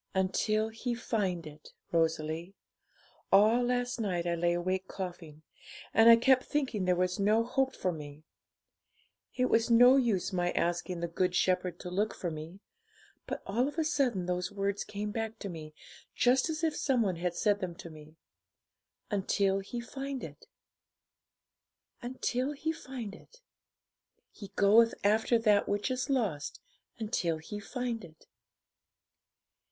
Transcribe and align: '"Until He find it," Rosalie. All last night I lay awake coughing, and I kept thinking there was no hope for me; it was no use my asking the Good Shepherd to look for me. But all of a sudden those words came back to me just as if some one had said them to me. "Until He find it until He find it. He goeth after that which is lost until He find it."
'"Until 0.15 0.69
He 0.69 0.95
find 0.95 1.45
it," 1.45 1.73
Rosalie. 1.91 2.55
All 3.31 3.61
last 3.63 3.99
night 4.01 4.25
I 4.25 4.33
lay 4.33 4.53
awake 4.53 4.87
coughing, 4.87 5.43
and 5.93 6.09
I 6.09 6.15
kept 6.15 6.43
thinking 6.45 6.85
there 6.85 6.95
was 6.95 7.19
no 7.19 7.43
hope 7.43 7.75
for 7.75 7.91
me; 7.91 8.23
it 9.35 9.45
was 9.45 9.69
no 9.69 9.97
use 9.97 10.33
my 10.33 10.53
asking 10.53 11.01
the 11.01 11.07
Good 11.07 11.35
Shepherd 11.35 11.79
to 11.81 11.91
look 11.91 12.15
for 12.15 12.31
me. 12.31 12.61
But 13.27 13.43
all 13.45 13.67
of 13.67 13.77
a 13.77 13.83
sudden 13.83 14.25
those 14.25 14.51
words 14.51 14.83
came 14.83 15.11
back 15.11 15.37
to 15.37 15.49
me 15.49 15.75
just 16.15 16.49
as 16.49 16.63
if 16.63 16.75
some 16.75 17.03
one 17.03 17.17
had 17.17 17.35
said 17.35 17.59
them 17.59 17.75
to 17.75 17.91
me. 17.91 18.15
"Until 19.11 19.59
He 19.59 19.79
find 19.79 20.23
it 20.23 20.47
until 22.01 22.53
He 22.53 22.71
find 22.71 23.13
it. 23.13 23.39
He 24.31 24.47
goeth 24.55 24.95
after 25.03 25.37
that 25.37 25.69
which 25.69 25.91
is 25.91 26.09
lost 26.09 26.59
until 26.97 27.37
He 27.37 27.59
find 27.59 28.03
it." 28.03 28.25